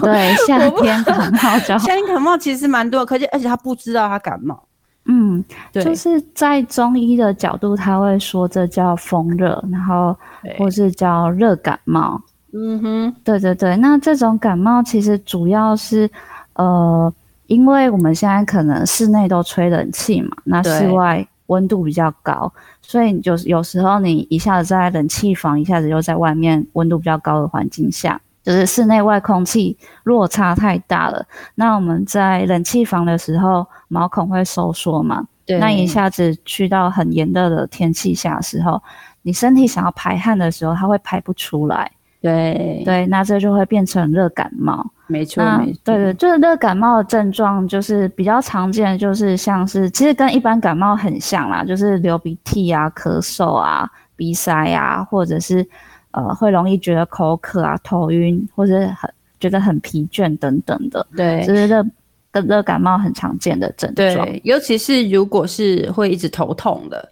[0.00, 4.58] 对， 夏天感冒， 夏天感冒其实蛮多，可是而且他不知道他感冒。
[5.04, 10.16] 嗯，对，就是在中医的角度，他会说这叫风热，然后
[10.58, 12.18] 或是叫热感冒。
[12.54, 13.76] 嗯哼，对对对。
[13.76, 16.10] 那这种感冒其实主要是
[16.54, 17.12] 呃，
[17.48, 21.26] 因为我们现在可能室内都吹冷气嘛，那室外。
[21.50, 31.26] 温度比较高，所以就是有时候你一下子在冷气房，一下子又在外面温度比较高的环境下，就是室内外空气落差太大了。
[31.56, 35.26] 那我们在冷气房的时候，毛孔会收缩嘛？
[35.44, 35.58] 对。
[35.58, 38.80] 那一下子去到很炎热的天气下的时候，
[39.22, 41.90] 你身体想要排汗的时候，它会排不出来。
[42.20, 44.84] 对对，那这就会变成热感冒。
[45.06, 55.66] 没错，没错，对对，就是热感冒的症状，就是比较常见，就是像是其实跟一般感冒很像啦，就是流鼻涕啊、咳嗽啊、鼻塞啊，或者是
[56.10, 61.06] 呃会容易觉得口渴啊、头晕，或者很觉得很疲倦等等的。
[61.16, 61.84] 对，就是热
[62.30, 64.26] 跟热感冒很常见的症状。
[64.26, 67.08] 对，尤其是如果是会一直头痛的。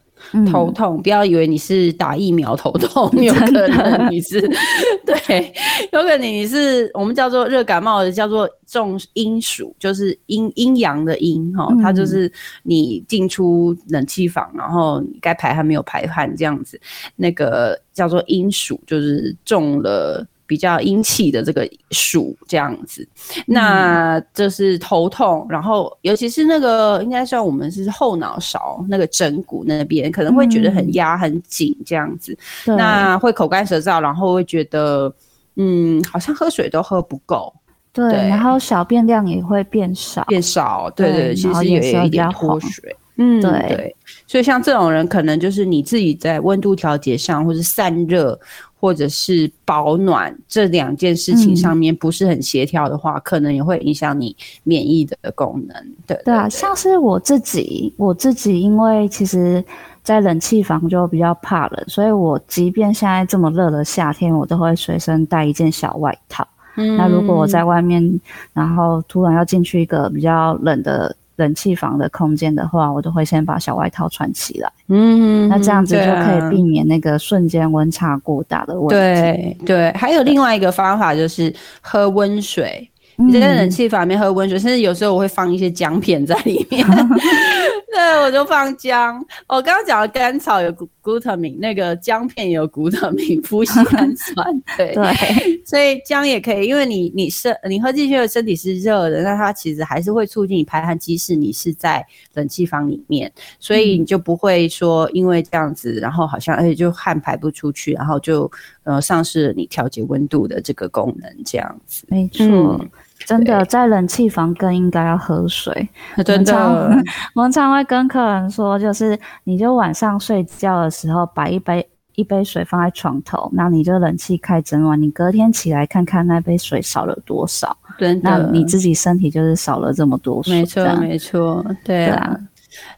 [0.51, 4.41] 头痛，不要以为你是打疫苗头痛， 有可能你是
[5.05, 5.53] 对，
[5.93, 12.31] 有可能你是我们叫做热感冒的，叫做重阴暑，就是阴阴阳的阴哈，它就是
[12.62, 16.81] 你进出冷气房，然后该排汗没有排汗这样子，
[17.17, 23.07] 那个叫做阴暑，就是中了比较阴气的这个暑这样子。
[23.47, 32.37] 那这是头痛，然后尤其是那个应该算我们是后脑勺那个枕骨那边，可能会觉得很压很紧这样子。
[32.65, 35.13] 那会口干舌燥，然后会觉得
[35.57, 37.53] 嗯，好像喝水都喝不够。
[37.93, 40.91] 对，然后小便量也会变少，变少。
[40.97, 42.97] 对对，其实也有一点脱水。
[43.18, 43.96] 嗯，对对。
[44.26, 48.38] 所以像这种人，可能就是你自己在温度调节上，或者散热，
[48.81, 55.76] 或者是保暖这两件事情上面不是很协调的话，可能也会影响你免疫的功能。
[56.07, 59.64] 对对啊，像是我自己，我自己因为其实，
[60.02, 66.46] 在冷气房就比较怕冷，所以我即便现在这么热的夏天，我都会随身带一件小外套。
[66.81, 68.20] 嗯那如果我在外面，
[68.52, 74.70] 然后突然要进去一个比较冷的冷气房的空间的话，我都会先把小外套穿起来。
[74.88, 78.94] 嗯，那这样子就可以避免那个瞬间温差过大的问题。
[78.94, 82.88] 对对，还有另外一个方法就是喝温水。
[83.20, 86.87] 你在冷气房里面喝温水，甚至有时候我会放一些姜片在里面。
[87.99, 89.19] 对，我就放姜。
[89.49, 94.63] 我刚刚讲的甘草有谷谷特敏，那个姜片有谷特敏，氟西氨酸。
[94.77, 108.49] 对对，所以姜也可以，因为你你身你喝进去的身体是热的，那它其实还是会促进你排汗，即使你是在冷气房里面，所以你就不会说因为这样子，然后好像而且就汗排不出去，然后就
[108.85, 112.05] 呃丧失了你调节温度的这个功能，这样子。
[112.09, 112.81] 没错。
[113.26, 115.88] 真的，在冷气房更应该要喝水。
[116.24, 116.90] 真的，
[117.35, 127.76] 我们常会跟客人说，就是你就晚上睡觉的时候，把一杯一杯水放在床头，那你就冷气开整晚，你隔天起来看看那杯水少了多少。
[127.98, 130.61] 真的，那你自己身体就是少了这么多水。
[130.61, 132.38] 没错，没错，对啊。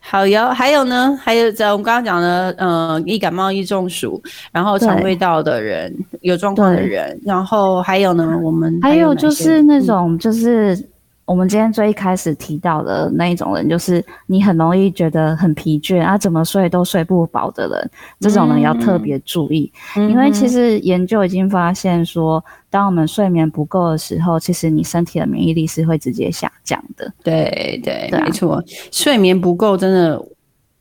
[0.00, 1.18] 好哟还有呢？
[1.22, 10.89] 还有在我们刚刚讲的，呃，易感冒、易中暑，然后肠胃道的人有状况的人，然后还有呢，我们还有就是那种就是。
[11.30, 27.08] 我们今天最一开始提到的那一种人，就是你很容易觉得很疲倦啊，怎么睡都睡不饱的人，这种人要特别注意，因为其实研究已经发现说，当我们睡眠不够的时候，其实你身体的免疫力是会直接下降的。
[27.22, 30.20] 对对，没错，睡眠不够真的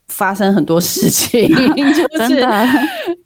[0.09, 2.45] 发生很多事情， 就是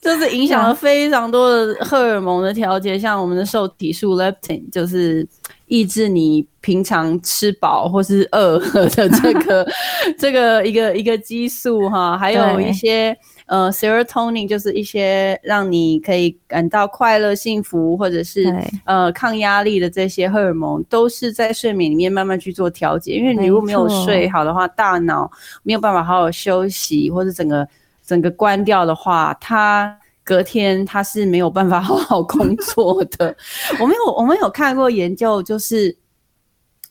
[0.02, 5.28] 就是影响了非常多的荷尔蒙的调节，像我们的受体素 leptin 就是。
[5.68, 9.66] 抑制你平常吃饱或是饿的这个
[10.20, 13.18] 这个一个一个激素哈，还有一些
[13.54, 18.52] 呃 serotonin，就是一些让你可以感到快乐、幸福或者是
[18.86, 23.14] 呃抗压力的这些荷尔蒙，都是在睡眠里面慢慢去做调节。
[23.14, 25.30] 因为你如果没有睡好的话，大脑
[25.62, 27.68] 没有办法好好休息，或者整个
[28.04, 29.96] 整个关掉的话，它。
[30.26, 33.36] 隔天他是没有办法好好工作的。
[33.78, 35.94] 我们有我们有看过研究，就是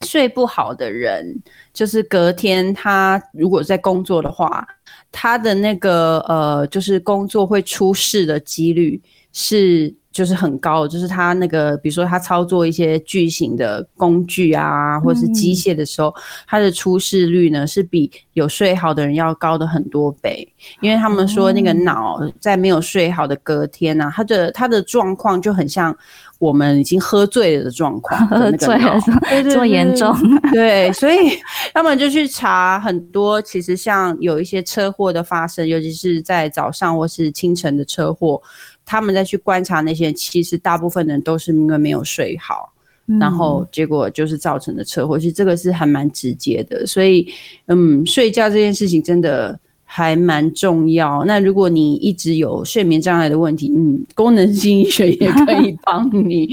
[0.02, 1.34] 睡不好的人，
[1.72, 4.68] 就是隔天他如果在工作的话，
[5.12, 9.00] 他的那个呃，就是工作会出事的几率
[9.32, 9.94] 是。
[10.12, 16.14] 就是很高，就是他那个，比如说他操作一些巨型的工具啊，或者是机械的时候，
[16.46, 20.46] 他的出事率呢是比有睡好的人要高的很多倍。
[20.82, 25.96] 因为他们说那个脑在没有睡好的隔天呢，他的他的状况就很像
[26.42, 28.98] 我们已经喝醉了的状况， 喝醉了
[29.44, 30.12] 这么严重。
[30.50, 31.38] 对，所以
[31.72, 38.42] 他们就去查很多，其实像有一些车祸的发生，尤其是在早上或是清晨的车祸。
[38.84, 42.72] 他们再去观察那些，其实大部分人都是因为没有睡好，
[43.20, 45.16] 然后结果就是造成的车祸。
[45.16, 47.32] 其实这个是还蛮直接的，所以，
[47.68, 49.56] 嗯，睡觉这件事情真的。
[49.94, 51.22] 还蛮重要。
[51.26, 56.48] 那如果你一直有睡眠障碍的问题，嗯，功能性医学也可以 帮你。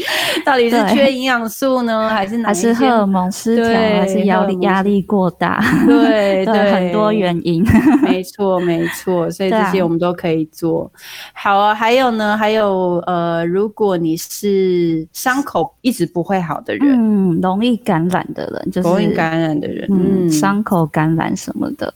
[0.45, 5.63] 到底是缺营养素呢，还是还是荷尔蒙失调，还是压力压力过大？
[5.87, 7.65] 对对，很多原因。
[8.03, 10.91] 没 错没错，所以这些我们都可以做。
[11.33, 21.93] 好啊，还有呢，还有呃，如果你是伤口一直不会好的人，嗯，容易感染的人，就是容易感染的人，嗯，伤口感染什么的，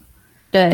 [0.50, 0.72] 对。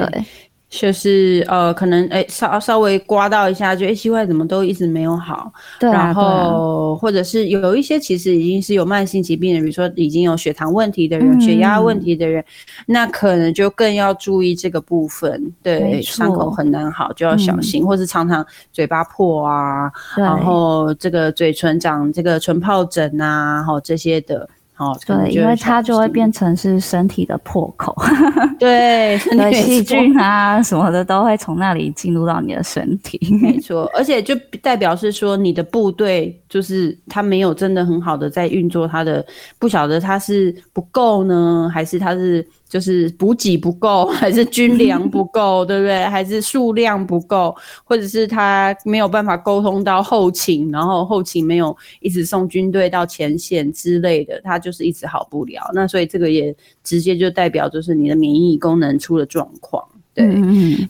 [0.71, 5.53] 就是呃，可能哎，稍稍微刮到一下，就哎，奇怪，怎么都一直没有好。
[5.81, 12.43] 对然后或者是有一些其实已经是有慢性疾病的，比如说已经有血糖问题的人、血压问题的人，
[12.87, 15.53] 那可能就更要注意这个部分。
[15.61, 24.49] 对，伤口很难好，就要小心，或是常常嘴巴破啊，然后这个嘴唇长这个唇疱疹啊，好这些的。
[24.81, 27.95] 哦，对，因为它就会变成是身体的破口，
[28.59, 29.19] 对，
[29.53, 39.23] 细菌啊什么的都会从那里进入到你的身体，没错，而且就代表是说你的部队就是它没有真的很好的在运作它的，
[39.59, 42.47] 不晓得它是不够呢，还是它是。
[42.71, 46.05] 就是补给不够，还是军粮不够，对不对？
[46.05, 47.53] 还是数量不够，
[47.83, 55.69] 或者是他没有办法沟通到后勤，然后后勤没有一直送军队到前线之类的，他就是一直好不了。
[55.75, 56.55] 那所以这个也
[56.85, 59.85] 直接就代表就是你的免疫功能出了状况。
[60.15, 60.25] 对，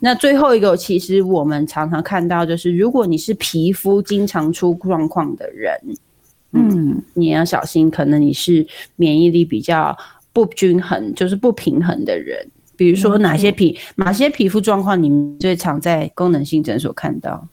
[0.03, 5.73] 那最后一个，其实我们常常看到就是，如果你是皮肤经常出状况的人，
[6.53, 8.67] 嗯，你要小心，可能你是
[8.97, 9.97] 免疫力比较。
[10.33, 17.47] 不均衡就是不平衡的人，比如说哪些皮哪些皮肤状况，你们最常在功能性诊所看到？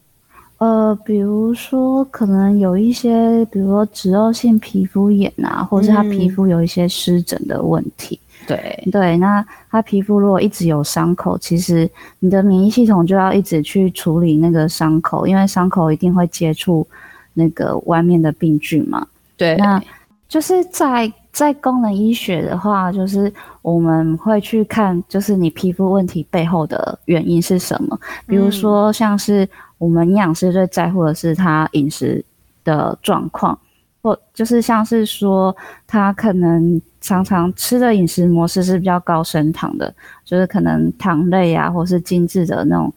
[0.58, 8.18] 呃，比如说可能有一些，比如说脂漏性皮肤炎啊，或者是他皮肤有一些湿疹的问题。
[8.46, 16.86] 对对，那他皮肤如果一直有伤口，其实你的免疫系统就要一直去处理那个伤口，因为伤口一定会接触
[17.34, 19.06] 那个外面的病菌嘛。
[19.36, 19.82] 对，那
[20.28, 21.12] 就是在。
[21.32, 27.98] 在功能医学的话，就是我们会去看，就是你皮肤问题背后的原因是什么。
[28.26, 32.24] 比如说，像是我们营养师最在乎的是他饮食
[32.64, 33.56] 的状况，
[34.02, 35.54] 或就是像是说
[35.86, 42.92] 他可能常常吃的饮食模式是比较高升糖的，就是可能糖类啊，或是精致的那种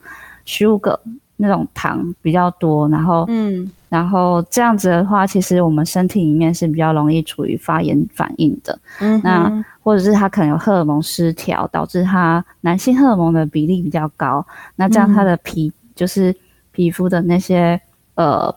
[0.46, 0.98] sugar
[1.36, 3.70] 那种糖比较多，然后嗯。
[3.92, 8.78] 然后这样子的话，其实我们身体里面是比较容易处于发炎反应的。
[9.00, 14.42] 嗯，那或者是他可能有荷尔蒙失调，导致他男性荷尔蒙的比例比较高。
[14.76, 16.34] 那这样他的皮就是
[16.70, 17.78] 皮肤的那些
[18.14, 18.54] 呃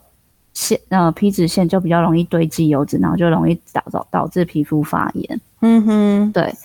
[0.54, 5.42] 线呃皮脂腺就比较容易堆积油脂，然后就容易导导导致皮肤发炎。
[5.60, 6.56] 嗯哼，对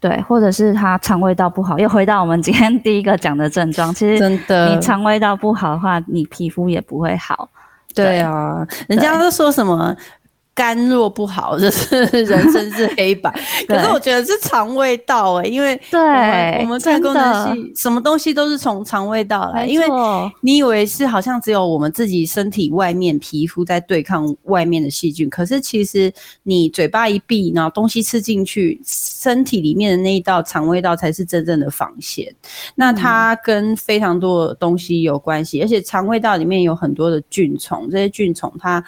[0.00, 3.90] 对，或者是他肠胃道不好，又回到我们今天第一个讲的症状。
[3.94, 7.48] 其实真的，你肠胃道不好的话，你皮肤也不会好。
[7.96, 9.96] 对啊，人家都说什么？
[10.56, 13.30] 肝若不好， 就是人生是黑白。
[13.68, 16.00] 可是我觉得是肠胃道哎，因为对，
[16.62, 19.66] 我们在功能系，什么东西都是从肠胃道来。
[19.66, 19.86] 因为
[20.40, 26.10] 你以为是好像只有我们自己身体外面皮肤在对抗外面的细菌，可是其实
[26.42, 32.34] 你嘴巴一闭，然后东西吃进去，身体里面的那一道肠胃道才是真正的防线。
[32.74, 38.82] 那它跟非常多的东西有关系，而且肠胃道里面有很多的菌虫，这些菌虫它。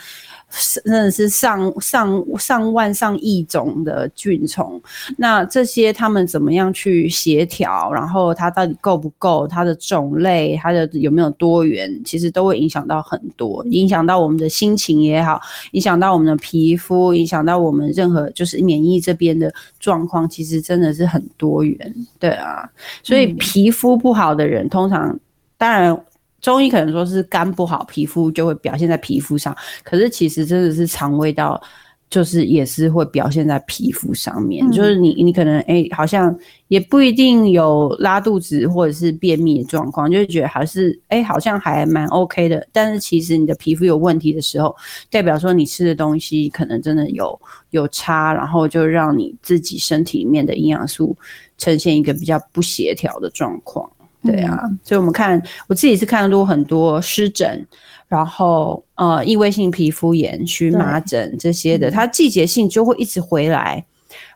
[0.83, 4.81] 真的是上上上万上亿种的菌虫，
[5.19, 7.93] 那这些他们怎么样去协调？
[7.93, 9.47] 然后它到底够不够？
[9.47, 12.01] 它的种类，它的有没有多元？
[12.03, 15.39] 其实都会影响到很多，影响到我们的心情也好，
[15.73, 21.95] 影响到我们的皮肤，影响到我们任何就是免疫这边的状况，其实真的是很多元。
[22.19, 22.67] 对啊，
[23.03, 25.19] 所以皮肤不好的人，通常
[25.59, 25.95] 当然。
[26.41, 29.57] 中医可能说是肝不好，皮肤就会表现在皮肤上。
[29.83, 31.61] 可是其实真的是肠胃道，
[32.09, 34.71] 就是也是会表现在皮肤上面。
[34.71, 36.35] 就是你你可能哎，好像
[36.69, 42.67] 也不一定有拉肚子或者是便秘的状况，就是觉得还是哎，好像还蛮 OK 的。
[42.73, 44.75] 但是其实你的皮肤有问题的时候，
[45.11, 47.39] 代表说你吃的东西可能真的有
[47.71, 51.17] 有差，然后就让你自己身体里面的营养素
[51.59, 53.91] 呈现一个比较不协调的状况。
[54.33, 57.67] 对啊，所以我们看我自己是看到很多湿疹，
[58.07, 63.85] 然后呃异位性皮肤炎、荨麻疹这些的，它季节性就会一直回来。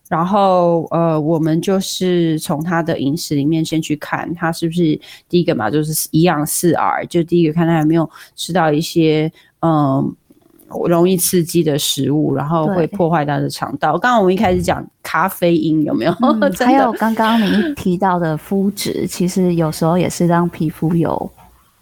[0.09, 10.15] 然后呃，我们就是从他的饮食里面先去看他是不是第一个嘛，就是一样四 R，就第一个看他有没有吃到一些嗯。
[10.89, 13.93] 容易刺激的食物，然后会破坏它的肠道。
[13.99, 16.13] 刚刚我们一开始讲咖啡因有没有？
[16.61, 21.31] 还有刚刚你提到的肤质，其实有时候也是让皮肤有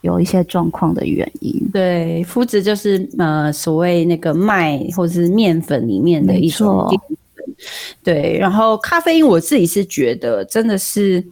[0.01, 1.53] 有一些状况的原因。
[1.72, 7.55] 对，肤质就是呃所谓那个麦或者是面粉里面的一种淀粉。
[8.03, 11.24] 对，然后咖啡因我自己是觉得真的是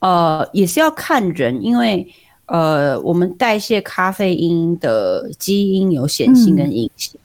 [0.00, 2.06] 呃也是要看人，因为。
[2.46, 7.18] 呃，我们代谢咖啡因的基因有显性跟隐性，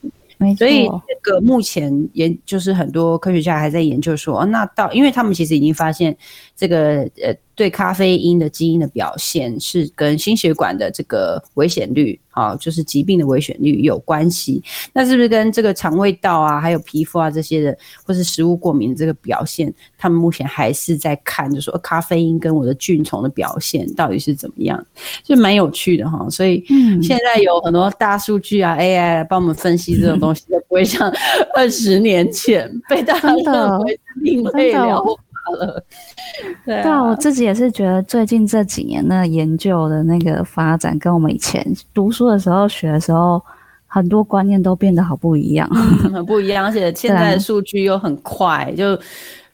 [0.56, 6.16] 所以这个目前研就是很多科学家还在研究说，那到因为他们其实已经发现
[6.56, 7.34] 这个呃。
[7.60, 14.62] 对咖啡因的基因的表现是跟心血管的这个危险率啊，就是疾病的危险率有关系。
[14.94, 24.82] 那是不是跟这个肠胃道啊，还有皮肤啊这些的，或是食物过敏这个表现，他们目前还是在看，就说咖啡因跟我的菌虫的表现到底是怎么样，
[25.22, 26.26] 就蛮有趣的哈。
[26.30, 26.64] 所以
[27.02, 31.12] 现在有很多大数据啊，AI 来帮我们分析这种东西的不会像
[31.54, 35.22] 二十年前被大家认为另类疗法
[35.58, 35.82] 了。
[36.64, 43.42] 对啊，我自己也是觉得最近这几年的研究的那个发展，跟我们以前读书的时候学的时候，
[43.86, 45.68] 很多观念都变得好不一样，
[46.12, 48.98] 很不一样，而且现 在的数据又很快，就。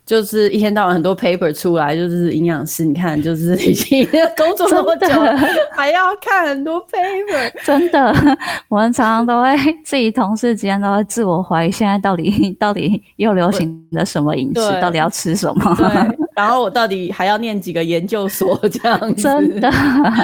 [0.07, 5.09] 就是一天到晚很多 paper 出来，就是营养师，你看，就是已经工作那么久，
[5.75, 8.15] 还要看很多 paper，真的，
[8.69, 15.77] 我们常常都会自己同事之间都会自我怀疑，现在到底 到底又流行的什么饮食，到底要吃什么？
[16.37, 19.23] 然后我到底还要念几个研究所这样子？
[19.23, 19.73] 真的，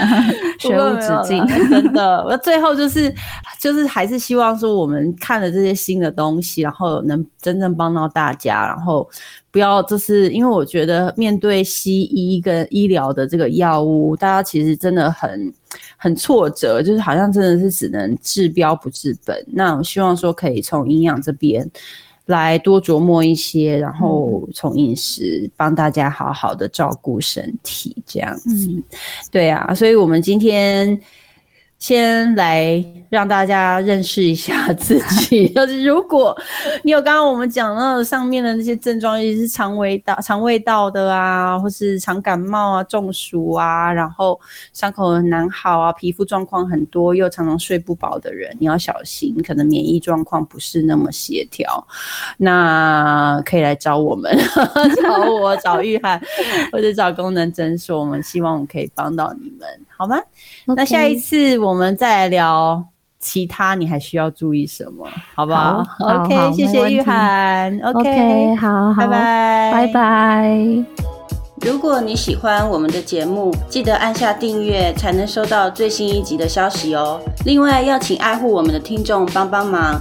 [0.60, 2.22] 学无止境，真的。
[2.24, 3.12] 我最后就是
[3.58, 9.08] 就是还是希望说，我们看了这些新的东西，然后能真正帮到大家，然后。
[9.50, 15.52] 不要，就是因为我觉得面对西医跟医疗的这个药物，大家其实真的很
[15.98, 19.44] 很挫折，就是好像真的是只能治标不治本。
[19.48, 21.70] 那我希望说可以从营养这边
[22.32, 28.82] 来多琢磨一些，然后从饮食帮大家好好的照顾身体，这样子。
[29.30, 31.00] 对啊，所以我们今天。
[31.82, 32.80] 先来
[33.10, 36.32] 让大家认识一下 自己， 就是如果
[36.84, 44.40] 你有刚刚我们讲到上面的那些症状，也是肠胃道、肠胃道的啊，或是常感冒啊、中暑啊，然后
[44.72, 51.84] 伤口很难好啊，皮肤状况很多，又常常睡不饱的人，你要小心，可能免疫状况不是那么协调，
[52.36, 54.32] 那可以来找我们，
[55.02, 56.22] 找我，找玉涵，
[56.70, 59.68] 或者找功能诊所，我们希望我们可以帮到你们。
[59.96, 60.16] 好吗？
[60.66, 62.84] 那下一次我们再来聊
[63.18, 65.06] 其他，你还需要注意什么？
[65.34, 67.78] 好不好？OK，谢谢玉涵。
[67.84, 70.84] OK，好，拜拜，拜拜。
[71.64, 77.20] 如果你喜欢我们的节目，记得按下订阅，才能收到最新一集的消息哦。
[77.44, 80.00] 另外，要请爱护我们的听众帮帮忙。